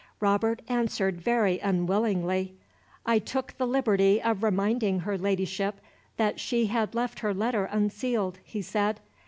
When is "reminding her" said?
4.41-5.15